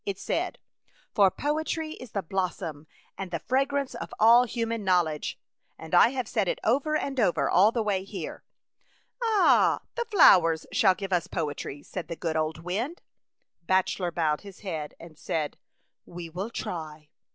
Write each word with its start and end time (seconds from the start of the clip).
It 0.03 0.17
said, 0.17 0.57
* 0.83 1.13
For 1.13 1.29
poetry 1.29 1.91
is 1.91 2.13
the 2.13 2.23
blossom 2.23 2.87
and 3.19 3.29
the 3.29 3.37
fragrance 3.37 3.93
of 3.93 4.11
all 4.19 4.45
human 4.45 4.83
knowl 4.83 5.07
edge.' 5.09 5.37
And 5.77 5.93
I 5.93 6.07
have 6.09 6.27
said 6.27 6.47
it 6.47 6.57
over 6.63 6.95
and 6.97 7.19
over 7.19 7.47
all 7.47 7.71
the 7.71 7.83
way 7.83 8.03
here.''" 8.03 8.43
Ah! 9.23 9.81
the 9.93 10.05
flowers 10.05 10.65
shall 10.71 10.95
give 10.95 11.13
us 11.13 11.27
poetry," 11.27 11.83
said 11.83 12.07
the 12.07 12.15
good 12.15 12.35
old 12.35 12.63
wind. 12.63 13.03
Bachelor 13.61 14.09
bowed 14.11 14.41
his 14.41 14.61
head 14.61 14.95
and 14.99 15.19
said, 15.19 15.55
"We 16.07 16.31
will 16.31 16.49
try." 16.49 17.09